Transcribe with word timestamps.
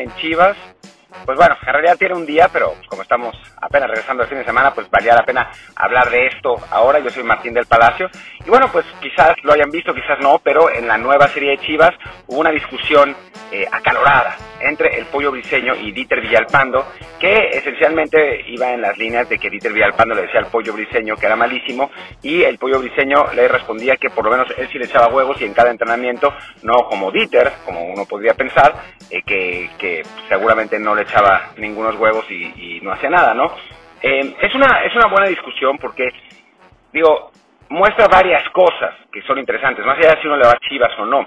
en 0.00 0.14
Chivas. 0.16 0.56
Pues 1.30 1.38
bueno, 1.38 1.56
en 1.64 1.72
realidad 1.72 1.96
tiene 1.96 2.16
un 2.16 2.26
día, 2.26 2.48
pero 2.52 2.74
como 2.88 3.02
estamos 3.02 3.36
apenas 3.62 3.88
regresando 3.88 4.24
al 4.24 4.28
fin 4.28 4.38
de 4.38 4.44
semana, 4.44 4.74
pues 4.74 4.90
valía 4.90 5.14
la 5.14 5.22
pena 5.22 5.48
hablar 5.76 6.10
de 6.10 6.26
esto 6.26 6.56
ahora. 6.72 6.98
Yo 6.98 7.08
soy 7.08 7.22
Martín 7.22 7.54
del 7.54 7.66
Palacio. 7.66 8.10
Y 8.44 8.50
bueno, 8.50 8.66
pues 8.72 8.84
quizás 9.00 9.36
lo 9.44 9.52
hayan 9.52 9.70
visto, 9.70 9.94
quizás 9.94 10.18
no, 10.18 10.40
pero 10.42 10.68
en 10.68 10.88
la 10.88 10.98
nueva 10.98 11.28
serie 11.28 11.50
de 11.50 11.58
Chivas 11.58 11.92
hubo 12.26 12.40
una 12.40 12.50
discusión 12.50 13.14
eh, 13.52 13.64
acalorada 13.70 14.36
entre 14.60 14.98
el 14.98 15.06
Pollo 15.06 15.30
Briseño 15.32 15.74
y 15.74 15.92
Dieter 15.92 16.20
Villalpando, 16.20 16.86
que 17.18 17.48
esencialmente 17.52 18.44
iba 18.48 18.72
en 18.72 18.80
las 18.80 18.96
líneas 18.96 19.28
de 19.28 19.38
que 19.38 19.50
Dieter 19.50 19.72
Villalpando 19.72 20.14
le 20.14 20.22
decía 20.22 20.40
al 20.40 20.46
Pollo 20.46 20.72
Briseño 20.72 21.16
que 21.16 21.26
era 21.26 21.36
malísimo 21.36 21.90
y 22.22 22.42
el 22.42 22.58
Pollo 22.58 22.78
Briseño 22.78 23.32
le 23.34 23.48
respondía 23.48 23.96
que 23.96 24.10
por 24.10 24.24
lo 24.24 24.30
menos 24.30 24.48
él 24.56 24.68
sí 24.70 24.78
le 24.78 24.84
echaba 24.84 25.08
huevos 25.08 25.40
y 25.40 25.44
en 25.44 25.54
cada 25.54 25.70
entrenamiento, 25.70 26.32
no 26.62 26.84
como 26.88 27.10
Dieter, 27.10 27.52
como 27.64 27.84
uno 27.84 28.04
podría 28.04 28.34
pensar, 28.34 28.74
eh, 29.10 29.22
que, 29.26 30.02
seguramente 30.28 30.78
no 30.78 30.94
le 30.94 31.02
echaba 31.02 31.19
ningunos 31.56 31.96
huevos 31.96 32.24
y, 32.30 32.80
no 32.82 32.92
hacía 32.92 33.10
nada, 33.10 33.34
¿no? 33.34 33.50
Eh, 34.02 34.34
es, 34.40 34.54
una, 34.54 34.82
es 34.84 34.94
una 34.94 35.08
buena 35.08 35.28
discusión 35.28 35.76
porque, 35.78 36.08
digo, 36.92 37.30
muestra 37.68 38.06
varias 38.08 38.48
cosas 38.50 38.94
que 39.12 39.22
son 39.22 39.38
interesantes, 39.38 39.84
más 39.84 39.98
allá 39.98 40.14
de 40.14 40.20
si 40.22 40.26
uno 40.26 40.36
le 40.36 40.46
va 40.46 40.52
a 40.52 40.68
Chivas 40.68 40.98
o 40.98 41.06
no. 41.06 41.26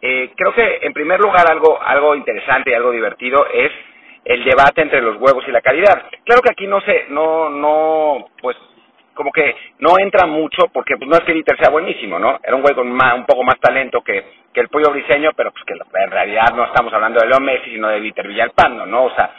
Eh, 0.00 0.32
creo 0.36 0.52
que 0.52 0.80
en 0.82 0.92
primer 0.92 1.20
lugar 1.20 1.50
algo, 1.50 1.80
algo 1.80 2.14
interesante 2.14 2.70
y 2.70 2.74
algo 2.74 2.90
divertido 2.90 3.46
es 3.52 3.70
el 4.24 4.44
debate 4.44 4.82
entre 4.82 5.00
los 5.00 5.16
huevos 5.20 5.44
y 5.46 5.52
la 5.52 5.60
calidad. 5.60 6.04
Claro 6.24 6.42
que 6.42 6.52
aquí 6.52 6.66
no 6.66 6.80
se, 6.80 7.06
no, 7.08 7.48
no, 7.50 8.28
pues 8.40 8.56
como 9.14 9.30
que 9.30 9.54
no 9.78 9.98
entra 9.98 10.26
mucho 10.26 10.68
porque 10.72 10.96
pues 10.96 11.08
no 11.08 11.16
es 11.16 11.24
que 11.24 11.34
Dieter 11.34 11.56
sea 11.58 11.70
buenísimo, 11.70 12.18
¿no? 12.18 12.38
Era 12.42 12.56
un 12.56 12.62
güey 12.62 12.74
con 12.74 12.88
un 12.88 13.26
poco 13.26 13.44
más 13.44 13.58
talento 13.60 14.00
que, 14.00 14.41
que 14.52 14.60
el 14.60 14.68
pollo 14.68 14.90
briseño, 14.90 15.30
pero 15.36 15.50
pues 15.52 15.64
que 15.64 15.74
en 15.74 16.10
realidad 16.10 16.52
no 16.54 16.64
estamos 16.64 16.92
hablando 16.92 17.20
de 17.20 17.28
Leo 17.28 17.40
Messi, 17.40 17.70
sino 17.70 17.88
de 17.88 18.00
Dieter 18.00 18.28
Villalpando, 18.28 18.86
¿no? 18.86 19.04
O 19.04 19.14
sea, 19.14 19.30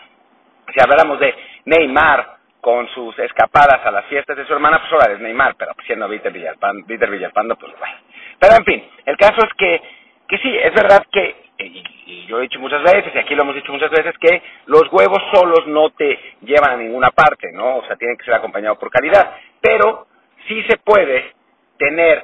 si 0.73 0.81
habláramos 0.81 1.19
de 1.19 1.33
Neymar 1.66 2.38
con 2.61 2.88
sus 2.89 3.17
escapadas 3.19 3.86
a 3.86 3.91
las 3.91 4.06
fiestas 4.06 4.38
de 4.38 4.45
su 4.45 4.53
hermana, 4.53 4.80
pues 4.80 4.91
ahora 4.94 5.14
es 5.14 5.19
Neymar, 5.19 5.56
pero 5.56 5.73
pues, 5.75 5.86
siendo 5.86 6.08
Dieter 6.08 6.31
Villalpando, 6.31 6.86
Dieter 6.88 7.09
Villalpando, 7.09 7.56
pues 7.56 7.73
bueno. 7.78 7.95
Pero 8.39 8.56
en 8.56 8.66
fin, 8.66 8.89
el 9.06 9.17
caso 9.17 9.41
es 9.45 9.53
que 9.58 9.81
que 10.28 10.38
sí, 10.38 10.58
es 10.58 10.73
verdad 10.73 11.06
que, 11.11 11.36
y, 11.59 12.25
yo 12.28 12.39
he 12.39 12.44
dicho 12.44 12.59
muchas 12.59 12.81
veces, 12.81 13.14
y 13.14 13.17
aquí 13.17 13.36
lo 13.36 13.44
hemos 13.44 13.56
dicho 13.56 13.72
muchas 13.72 13.91
veces, 13.91 14.16
que 14.19 14.41
los 14.66 14.91
huevos 14.91 15.22
solos 15.31 15.67
no 15.67 15.89
te 15.91 16.17
llevan 16.41 16.72
a 16.72 16.78
ninguna 16.78 17.11
parte, 17.11 17.52
¿no? 17.52 17.78
O 17.78 17.86
sea, 17.86 17.95
tienen 17.95 18.17
que 18.17 18.25
ser 18.25 18.34
acompañados 18.34 18.78
por 18.78 18.89
calidad. 18.89 19.36
Pero 19.61 20.08
sí 20.47 20.64
se 20.64 20.78
puede 20.78 21.34
tener 21.78 22.23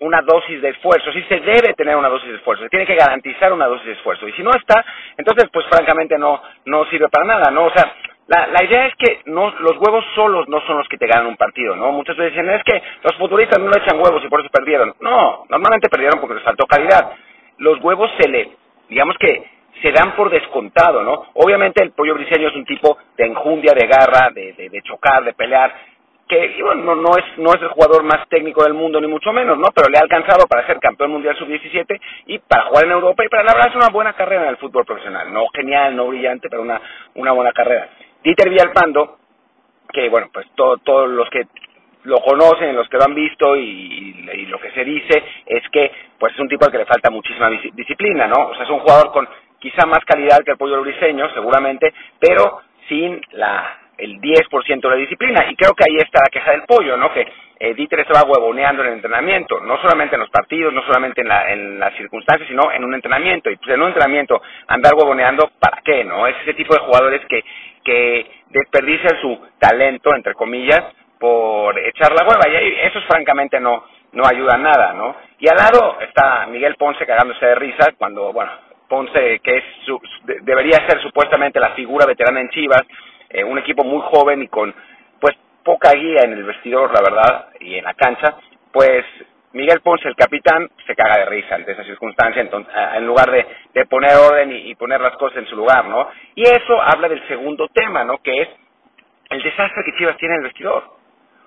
una 0.00 0.22
dosis 0.22 0.60
de 0.60 0.70
esfuerzo, 0.70 1.12
sí 1.12 1.24
se 1.28 1.40
debe 1.40 1.74
tener 1.74 1.96
una 1.96 2.08
dosis 2.08 2.28
de 2.28 2.36
esfuerzo, 2.36 2.64
se 2.64 2.70
tiene 2.70 2.86
que 2.86 2.96
garantizar 2.96 3.52
una 3.52 3.66
dosis 3.66 3.86
de 3.86 3.92
esfuerzo. 3.92 4.28
Y 4.28 4.32
si 4.32 4.42
no 4.42 4.50
está, 4.50 4.84
entonces, 5.16 5.48
pues 5.52 5.66
francamente 5.66 6.18
no, 6.18 6.40
no 6.66 6.84
sirve 6.86 7.08
para 7.08 7.26
nada, 7.26 7.50
¿no? 7.50 7.64
O 7.66 7.70
sea, 7.70 7.94
la, 8.26 8.46
la 8.48 8.64
idea 8.64 8.86
es 8.86 8.94
que 8.96 9.20
no, 9.26 9.50
los 9.60 9.76
huevos 9.78 10.04
solos 10.14 10.48
no 10.48 10.60
son 10.62 10.78
los 10.78 10.88
que 10.88 10.96
te 10.98 11.06
ganan 11.06 11.26
un 11.26 11.36
partido, 11.36 11.76
¿no? 11.76 11.92
Muchas 11.92 12.16
veces 12.16 12.32
dicen, 12.34 12.50
es 12.50 12.62
que 12.64 12.82
los 13.02 13.14
futuristas 13.16 13.60
no 13.60 13.70
le 13.70 13.78
echan 13.78 14.00
huevos 14.00 14.22
y 14.24 14.28
por 14.28 14.40
eso 14.40 14.50
perdieron. 14.50 14.94
No, 15.00 15.44
normalmente 15.48 15.88
perdieron 15.90 16.20
porque 16.20 16.36
les 16.36 16.44
faltó 16.44 16.66
calidad. 16.66 17.12
Los 17.58 17.80
huevos 17.82 18.10
se 18.18 18.28
le, 18.28 18.50
digamos 18.88 19.16
que 19.18 19.44
se 19.82 19.92
dan 19.92 20.16
por 20.16 20.30
descontado, 20.30 21.02
¿no? 21.02 21.26
Obviamente 21.34 21.82
el 21.82 21.92
pollo 21.92 22.14
briseño 22.14 22.48
es 22.48 22.56
un 22.56 22.64
tipo 22.64 22.96
de 23.16 23.26
enjundia, 23.26 23.74
de 23.74 23.86
garra, 23.86 24.30
de, 24.32 24.52
de, 24.54 24.82
chocar, 24.82 25.24
de 25.24 25.34
pelear, 25.34 25.74
que 26.28 26.62
bueno, 26.62 26.94
no, 26.96 27.16
es, 27.16 27.24
no 27.38 27.50
es 27.54 27.60
el 27.60 27.68
jugador 27.68 28.02
más 28.02 28.26
técnico 28.28 28.64
del 28.64 28.74
mundo, 28.74 29.00
ni 29.00 29.06
mucho 29.06 29.32
menos, 29.32 29.58
¿no? 29.58 29.68
Pero 29.74 29.88
le 29.88 29.98
ha 29.98 30.02
alcanzado 30.02 30.46
para 30.46 30.66
ser 30.66 30.78
campeón 30.78 31.10
mundial 31.10 31.36
sub-17 31.36 32.00
y 32.26 32.38
para 32.38 32.64
jugar 32.66 32.84
en 32.84 32.92
Europa 32.92 33.24
y 33.24 33.28
para 33.28 33.44
la 33.44 33.52
verdad 33.52 33.70
es 33.70 33.76
una 33.76 33.88
buena 33.90 34.14
carrera 34.14 34.44
en 34.44 34.48
el 34.50 34.56
fútbol 34.56 34.84
profesional. 34.84 35.32
No 35.32 35.46
genial, 35.54 35.94
no 35.94 36.06
brillante, 36.08 36.48
pero 36.48 36.62
una, 36.62 36.80
una 37.14 37.32
buena 37.32 37.52
carrera. 37.52 37.90
Dieter 38.22 38.48
Villalpando, 38.48 39.18
que 39.92 40.08
bueno, 40.08 40.30
pues 40.32 40.46
todos 40.54 41.08
los 41.10 41.28
que 41.28 41.46
lo 42.04 42.20
conocen, 42.20 42.74
los 42.74 42.88
que 42.88 42.96
lo 42.96 43.04
han 43.04 43.14
visto 43.14 43.56
y, 43.56 44.12
lo 44.48 44.58
que 44.58 44.70
se 44.72 44.84
dice 44.84 45.22
es 45.46 45.62
que 45.70 45.90
pues 46.18 46.32
es 46.34 46.40
un 46.40 46.48
tipo 46.48 46.64
al 46.64 46.72
que 46.72 46.78
le 46.78 46.86
falta 46.86 47.10
muchísima 47.10 47.50
disciplina, 47.50 48.26
¿no? 48.26 48.48
O 48.48 48.54
sea, 48.54 48.64
es 48.64 48.70
un 48.70 48.80
jugador 48.80 49.10
con 49.12 49.28
quizá 49.58 49.86
más 49.86 50.04
calidad 50.04 50.40
que 50.44 50.52
el 50.52 50.58
Pollo 50.58 50.80
Briseño, 50.82 51.30
seguramente, 51.30 51.92
pero 52.18 52.60
sin 52.88 53.20
la 53.32 53.83
el 53.98 54.20
10% 54.20 54.80
de 54.80 54.88
la 54.88 54.96
disciplina. 54.96 55.46
Y 55.50 55.56
creo 55.56 55.74
que 55.74 55.84
ahí 55.88 55.96
está 55.96 56.20
la 56.24 56.30
queja 56.30 56.50
del 56.52 56.62
pollo, 56.62 56.96
¿no? 56.96 57.12
Que 57.12 57.26
eh, 57.58 57.74
Dieter 57.74 58.00
estaba 58.00 58.28
huevoneando 58.28 58.82
en 58.82 58.88
el 58.88 58.94
entrenamiento, 58.94 59.60
no 59.60 59.80
solamente 59.80 60.16
en 60.16 60.20
los 60.20 60.30
partidos, 60.30 60.72
no 60.72 60.82
solamente 60.82 61.20
en, 61.20 61.28
la, 61.28 61.52
en 61.52 61.78
las 61.78 61.94
circunstancias, 61.96 62.48
sino 62.48 62.72
en 62.72 62.84
un 62.84 62.94
entrenamiento. 62.94 63.50
Y 63.50 63.56
pues 63.56 63.70
en 63.70 63.82
un 63.82 63.88
entrenamiento 63.88 64.42
andar 64.66 64.94
huevoneando, 64.94 65.50
¿para 65.58 65.82
qué, 65.82 66.04
no? 66.04 66.26
Es 66.26 66.36
ese 66.42 66.54
tipo 66.54 66.74
de 66.74 66.80
jugadores 66.80 67.20
que, 67.26 67.44
que 67.84 68.26
desperdician 68.50 69.20
su 69.20 69.40
talento, 69.58 70.14
entre 70.14 70.34
comillas, 70.34 70.82
por 71.18 71.78
echar 71.78 72.12
la 72.12 72.24
hueva. 72.26 72.48
Y 72.48 72.86
eso 72.86 73.00
francamente 73.08 73.60
no, 73.60 73.84
no 74.12 74.24
ayuda 74.26 74.54
a 74.54 74.58
nada, 74.58 74.92
¿no? 74.94 75.16
Y 75.38 75.48
al 75.48 75.56
lado 75.56 75.98
está 76.00 76.46
Miguel 76.46 76.76
Ponce 76.76 77.06
cagándose 77.06 77.44
de 77.44 77.54
risa 77.54 77.92
cuando, 77.98 78.32
bueno, 78.32 78.52
Ponce, 78.88 79.40
que 79.40 79.56
es 79.56 79.64
debería 80.42 80.86
ser 80.86 81.00
supuestamente 81.00 81.60
la 81.60 81.70
figura 81.70 82.06
veterana 82.06 82.40
en 82.40 82.48
Chivas, 82.50 82.82
eh, 83.34 83.44
un 83.44 83.58
equipo 83.58 83.84
muy 83.84 84.00
joven 84.00 84.42
y 84.42 84.48
con 84.48 84.72
pues 85.20 85.34
poca 85.64 85.92
guía 85.92 86.22
en 86.22 86.32
el 86.32 86.44
vestidor, 86.44 86.92
la 86.94 87.02
verdad, 87.02 87.48
y 87.58 87.74
en 87.74 87.84
la 87.84 87.94
cancha, 87.94 88.36
pues 88.72 89.04
Miguel 89.52 89.80
Ponce, 89.80 90.08
el 90.08 90.16
capitán, 90.16 90.68
se 90.86 90.94
caga 90.94 91.18
de 91.18 91.26
risa 91.26 91.56
ante 91.56 91.72
esa 91.72 91.84
circunstancia, 91.84 92.42
entonces, 92.42 92.72
en 92.94 93.06
lugar 93.06 93.30
de, 93.30 93.44
de 93.72 93.86
poner 93.86 94.16
orden 94.16 94.52
y, 94.52 94.74
poner 94.76 95.00
las 95.00 95.16
cosas 95.16 95.38
en 95.38 95.46
su 95.46 95.56
lugar, 95.56 95.84
¿no? 95.86 96.08
Y 96.36 96.42
eso 96.42 96.80
habla 96.80 97.08
del 97.08 97.26
segundo 97.28 97.68
tema, 97.68 98.04
¿no? 98.04 98.18
Que 98.18 98.42
es 98.42 98.48
el 99.30 99.42
desastre 99.42 99.82
que 99.84 99.96
Chivas 99.96 100.16
tiene 100.16 100.34
en 100.34 100.40
el 100.40 100.46
vestidor. 100.48 100.94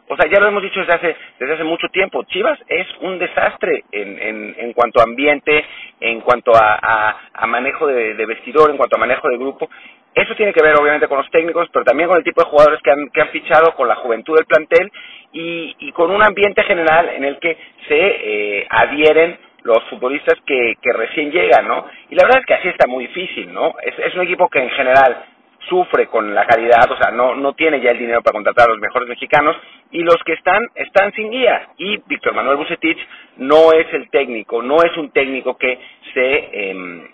O 0.10 0.16
sea, 0.16 0.30
ya 0.30 0.40
lo 0.40 0.48
hemos 0.48 0.64
dicho 0.64 0.80
desde 0.80 0.94
hace, 0.94 1.18
desde 1.38 1.54
hace 1.56 1.64
mucho 1.66 1.90
tiempo, 1.90 2.24
Chivas 2.24 2.58
es 2.68 2.88
un 3.02 3.20
desastre 3.20 3.84
en, 3.92 4.20
en, 4.22 4.56
en 4.58 4.74
cuanto 4.74 5.02
a 5.02 5.04
ambiente, 5.04 5.66
en 6.00 6.22
cuanto 6.22 6.54
a, 6.56 7.20
a, 7.34 7.48
manejo 7.48 7.88
de, 7.88 8.14
de, 8.14 8.26
vestidor, 8.26 8.72
en 8.72 8.78
cuanto 8.78 8.96
a 8.96 9.00
manejo 9.00 9.28
de 9.28 9.38
grupo. 9.38 9.70
Eso 10.18 10.34
tiene 10.34 10.52
que 10.52 10.64
ver 10.64 10.76
obviamente 10.76 11.08
con 11.08 11.20
los 11.20 11.30
técnicos, 11.30 11.70
pero 11.72 11.86
también 11.86 12.10
con 12.10 12.18
el 12.18 12.24
tipo 12.24 12.42
de 12.42 12.50
jugadores 12.50 12.82
que 12.82 12.90
han, 12.90 13.08
que 13.14 13.22
han 13.22 13.30
fichado, 13.30 13.76
con 13.76 13.88
la 13.88 13.96
juventud 13.98 14.36
del 14.36 14.48
plantel 14.48 14.92
y, 15.32 15.76
y 15.78 15.92
con 15.92 16.10
un 16.10 16.24
ambiente 16.24 16.64
general 16.64 17.10
en 17.10 17.24
el 17.24 17.38
que 17.38 17.56
se 17.88 18.00
eh, 18.00 18.68
adhieren 18.68 19.38
los 19.62 19.84
futbolistas 19.92 20.40
que, 20.44 20.74
que 20.82 20.92
recién 20.94 21.30
llegan, 21.30 21.68
¿no? 21.68 21.86
Y 22.10 22.16
la 22.16 22.24
verdad 22.24 22.40
es 22.40 22.48
que 22.48 22.54
así 22.56 22.68
está 22.68 22.88
muy 22.88 23.06
difícil, 23.06 23.54
¿no? 23.54 23.76
Es, 23.84 23.94
es 24.00 24.16
un 24.16 24.22
equipo 24.22 24.50
que 24.50 24.58
en 24.60 24.72
general 24.72 25.24
sufre 25.70 26.08
con 26.08 26.34
la 26.34 26.46
calidad, 26.46 26.92
o 26.92 26.98
sea, 26.98 27.12
no, 27.12 27.36
no 27.36 27.54
tiene 27.54 27.80
ya 27.80 27.92
el 27.92 28.00
dinero 28.00 28.24
para 28.24 28.34
contratar 28.34 28.66
a 28.66 28.72
los 28.72 28.80
mejores 28.80 29.08
mexicanos 29.08 29.56
y 29.92 30.00
los 30.00 30.18
que 30.26 30.34
están 30.34 30.68
están 30.74 31.14
sin 31.14 31.30
guía. 31.30 31.68
Y 31.78 31.98
Víctor 32.08 32.34
Manuel 32.34 32.58
Bucetich 32.58 32.98
no 33.38 33.72
es 33.74 33.86
el 33.94 34.10
técnico, 34.10 34.64
no 34.64 34.78
es 34.82 34.98
un 34.98 35.12
técnico 35.12 35.58
que 35.60 35.78
se 36.16 36.50
eh, 36.54 37.08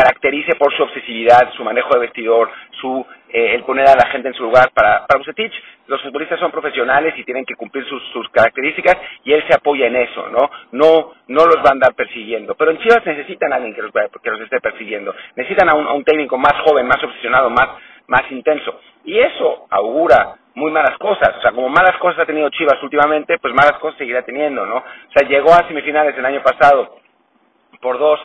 caracterice 0.00 0.54
por 0.56 0.74
su 0.74 0.82
obsesividad, 0.82 1.52
su 1.56 1.62
manejo 1.62 1.92
de 1.94 2.00
vestidor, 2.00 2.50
su 2.80 3.04
eh, 3.28 3.54
el 3.54 3.64
poner 3.64 3.86
a 3.86 3.94
la 3.94 4.06
gente 4.10 4.28
en 4.28 4.34
su 4.34 4.42
lugar. 4.42 4.70
Para, 4.72 5.06
para 5.06 5.18
Bucetich, 5.18 5.52
los 5.86 6.00
futbolistas 6.02 6.40
son 6.40 6.50
profesionales 6.50 7.14
y 7.16 7.24
tienen 7.24 7.44
que 7.44 7.54
cumplir 7.54 7.84
sus, 7.84 8.02
sus 8.12 8.28
características 8.30 8.96
y 9.24 9.32
él 9.32 9.44
se 9.46 9.54
apoya 9.54 9.86
en 9.86 9.96
eso, 9.96 10.28
¿no? 10.28 10.50
No 10.72 11.12
no 11.28 11.46
los 11.46 11.58
va 11.58 11.68
a 11.68 11.72
andar 11.72 11.94
persiguiendo. 11.94 12.54
Pero 12.54 12.72
en 12.72 12.78
Chivas 12.78 13.04
necesitan 13.04 13.52
a 13.52 13.56
alguien 13.56 13.74
que 13.74 13.82
los, 13.82 13.92
que 13.92 14.30
los 14.30 14.40
esté 14.40 14.60
persiguiendo. 14.60 15.14
Necesitan 15.36 15.68
a 15.68 15.74
un, 15.74 15.86
a 15.86 15.92
un 15.92 16.04
técnico 16.04 16.36
más 16.38 16.54
joven, 16.64 16.86
más 16.86 17.02
obsesionado, 17.04 17.50
más, 17.50 17.68
más 18.08 18.22
intenso. 18.30 18.80
Y 19.04 19.18
eso 19.18 19.66
augura 19.70 20.36
muy 20.54 20.72
malas 20.72 20.98
cosas. 20.98 21.36
O 21.38 21.40
sea, 21.42 21.52
como 21.52 21.68
malas 21.68 21.96
cosas 21.98 22.20
ha 22.20 22.26
tenido 22.26 22.50
Chivas 22.50 22.82
últimamente, 22.82 23.38
pues 23.38 23.54
malas 23.54 23.78
cosas 23.78 23.98
seguirá 23.98 24.22
teniendo, 24.22 24.66
¿no? 24.66 24.76
O 24.76 25.12
sea, 25.14 25.28
llegó 25.28 25.52
a 25.52 25.68
semifinales 25.68 26.16
el 26.18 26.26
año 26.26 26.42
pasado 26.42 26.96
por 27.80 27.98
dos 27.98 28.20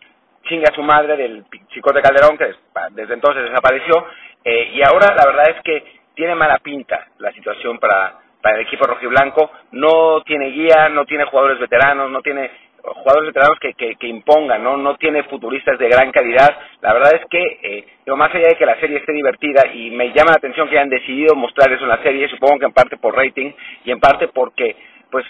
chinga 0.45 0.73
su 0.73 0.81
madre 0.81 1.17
del 1.17 1.45
Chicote 1.69 2.01
Calderón, 2.01 2.37
que 2.37 2.53
desde 2.91 3.13
entonces 3.13 3.43
desapareció, 3.43 4.05
eh, 4.43 4.71
y 4.73 4.81
ahora 4.81 5.13
la 5.15 5.25
verdad 5.25 5.49
es 5.49 5.61
que 5.63 5.83
tiene 6.15 6.35
mala 6.35 6.59
pinta 6.59 7.07
la 7.19 7.31
situación 7.33 7.77
para, 7.77 8.19
para 8.41 8.55
el 8.55 8.61
equipo 8.61 8.85
rojiblanco, 8.85 9.51
no 9.71 10.21
tiene 10.21 10.47
guía, 10.51 10.89
no 10.89 11.05
tiene 11.05 11.25
jugadores 11.25 11.59
veteranos, 11.59 12.09
no 12.09 12.21
tiene 12.21 12.49
jugadores 12.93 13.27
veteranos 13.27 13.59
que, 13.59 13.73
que, 13.73 13.95
que 13.95 14.07
impongan, 14.07 14.63
¿no? 14.63 14.77
no 14.77 14.95
tiene 14.97 15.23
futuristas 15.23 15.77
de 15.79 15.89
gran 15.89 16.11
calidad. 16.11 16.55
La 16.81 16.93
verdad 16.93 17.15
es 17.15 17.25
que, 17.29 17.59
eh, 17.63 17.87
más 18.15 18.33
allá 18.33 18.49
de 18.49 18.55
que 18.55 18.65
la 18.65 18.79
serie 18.79 18.97
esté 18.97 19.11
divertida, 19.11 19.67
y 19.73 19.89
me 19.91 20.09
llama 20.09 20.31
la 20.31 20.37
atención 20.37 20.69
que 20.69 20.77
hayan 20.77 20.89
decidido 20.89 21.35
mostrar 21.35 21.71
eso 21.71 21.83
en 21.83 21.89
la 21.89 22.03
serie, 22.03 22.29
supongo 22.29 22.59
que 22.59 22.65
en 22.65 22.73
parte 22.73 22.97
por 22.97 23.15
rating 23.15 23.51
y 23.83 23.91
en 23.91 23.99
parte 23.99 24.27
porque, 24.27 24.75
pues, 25.09 25.25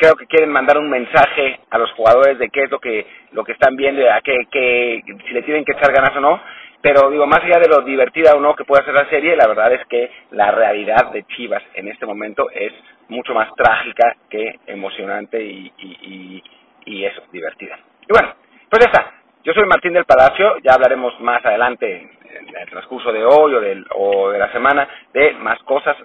creo 0.00 0.16
que 0.16 0.26
quieren 0.26 0.50
mandar 0.50 0.78
un 0.78 0.88
mensaje 0.88 1.60
a 1.70 1.78
los 1.78 1.92
jugadores 1.92 2.38
de 2.38 2.48
qué 2.48 2.62
es 2.64 2.70
lo 2.70 2.80
que 2.80 3.06
lo 3.32 3.44
que 3.44 3.52
están 3.52 3.76
viendo, 3.76 4.02
a 4.10 4.20
qué, 4.22 5.02
si 5.26 5.32
le 5.34 5.42
tienen 5.42 5.64
que 5.64 5.72
echar 5.72 5.92
ganas 5.92 6.16
o 6.16 6.20
no. 6.20 6.40
Pero 6.82 7.10
digo, 7.10 7.26
más 7.26 7.44
allá 7.44 7.58
de 7.58 7.68
lo 7.68 7.82
divertida 7.82 8.34
o 8.34 8.40
no 8.40 8.56
que 8.56 8.64
pueda 8.64 8.82
ser 8.82 8.94
la 8.94 9.08
serie, 9.10 9.36
la 9.36 9.46
verdad 9.46 9.70
es 9.74 9.86
que 9.86 10.10
la 10.30 10.50
realidad 10.50 11.12
de 11.12 11.24
Chivas 11.24 11.62
en 11.74 11.88
este 11.88 12.06
momento 12.06 12.50
es 12.50 12.72
mucho 13.08 13.34
más 13.34 13.54
trágica 13.54 14.16
que 14.30 14.58
emocionante 14.66 15.42
y, 15.42 15.70
y, 15.76 15.98
y, 16.02 16.42
y 16.86 17.04
eso, 17.04 17.22
divertida. 17.30 17.78
Y 18.08 18.12
bueno, 18.12 18.34
pues 18.70 18.82
ya 18.82 18.90
está. 18.90 19.12
Yo 19.44 19.52
soy 19.52 19.66
Martín 19.66 19.92
del 19.92 20.06
Palacio, 20.06 20.56
ya 20.62 20.72
hablaremos 20.72 21.18
más 21.20 21.44
adelante 21.44 22.08
en 22.30 22.56
el 22.56 22.70
transcurso 22.70 23.12
de 23.12 23.24
hoy 23.24 23.54
o, 23.54 23.60
del, 23.60 23.86
o 23.94 24.30
de 24.30 24.38
la 24.38 24.50
semana 24.52 24.88
de 25.12 25.32
más 25.34 25.58
cosas 25.64 25.96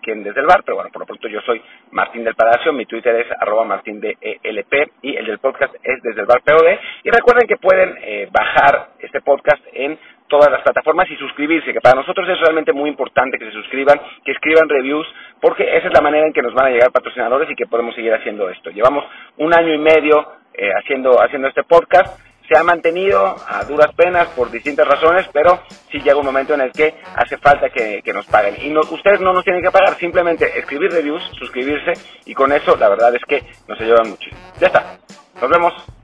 aquí 0.00 0.10
en 0.10 0.24
Desde 0.24 0.40
el 0.40 0.46
Bar, 0.46 0.62
pero 0.64 0.76
bueno, 0.76 0.90
por 0.90 1.00
lo 1.00 1.06
pronto 1.06 1.28
yo 1.28 1.40
soy 1.42 1.62
Martín 1.92 2.24
del 2.24 2.34
Palacio, 2.34 2.72
mi 2.72 2.86
Twitter 2.86 3.14
es 3.16 3.26
arroba 3.38 3.64
martín 3.64 4.00
de 4.00 4.16
ELP 4.20 4.92
y 5.02 5.14
el 5.14 5.26
del 5.26 5.38
podcast 5.38 5.74
es 5.82 6.02
Desde 6.02 6.22
el 6.22 6.26
Bar 6.26 6.40
POD. 6.42 6.78
Y 7.04 7.10
recuerden 7.10 7.46
que 7.46 7.56
pueden 7.56 7.96
eh, 8.00 8.28
bajar 8.32 8.88
este 8.98 9.20
podcast 9.20 9.62
en 9.72 9.98
todas 10.28 10.50
las 10.50 10.62
plataformas 10.62 11.10
y 11.10 11.16
suscribirse, 11.16 11.72
que 11.72 11.80
para 11.80 12.00
nosotros 12.00 12.26
es 12.28 12.40
realmente 12.40 12.72
muy 12.72 12.88
importante 12.88 13.38
que 13.38 13.46
se 13.46 13.52
suscriban, 13.52 14.00
que 14.24 14.32
escriban 14.32 14.68
reviews, 14.68 15.06
porque 15.40 15.76
esa 15.76 15.88
es 15.88 15.94
la 15.94 16.00
manera 16.00 16.26
en 16.26 16.32
que 16.32 16.42
nos 16.42 16.54
van 16.54 16.66
a 16.66 16.70
llegar 16.70 16.92
patrocinadores 16.92 17.50
y 17.50 17.56
que 17.56 17.66
podemos 17.66 17.94
seguir 17.94 18.14
haciendo 18.14 18.48
esto. 18.48 18.70
Llevamos 18.70 19.04
un 19.38 19.52
año 19.52 19.74
y 19.74 19.78
medio 19.78 20.26
eh, 20.54 20.70
haciendo, 20.78 21.20
haciendo 21.20 21.48
este 21.48 21.64
podcast 21.64 22.29
se 22.50 22.58
ha 22.58 22.64
mantenido 22.64 23.36
a 23.46 23.62
duras 23.62 23.94
penas 23.94 24.26
por 24.30 24.50
distintas 24.50 24.86
razones, 24.86 25.28
pero 25.32 25.60
sí 25.92 26.00
llega 26.00 26.16
un 26.16 26.26
momento 26.26 26.54
en 26.54 26.62
el 26.62 26.72
que 26.72 26.96
hace 27.14 27.38
falta 27.38 27.70
que, 27.70 28.02
nos 28.12 28.26
paguen. 28.26 28.56
Y 28.60 28.76
ustedes 28.76 29.20
no 29.20 29.32
nos 29.32 29.44
tienen 29.44 29.62
que 29.62 29.70
pagar, 29.70 29.96
simplemente 29.96 30.58
escribir 30.58 30.90
reviews, 30.90 31.22
suscribirse 31.38 31.92
y 32.26 32.34
con 32.34 32.52
eso 32.52 32.74
la 32.74 32.88
verdad 32.88 33.14
es 33.14 33.22
que 33.28 33.44
nos 33.68 33.80
ayudan 33.80 34.10
mucho. 34.10 34.30
Ya 34.58 34.66
está, 34.66 34.98
nos 35.40 35.48
vemos. 35.48 35.99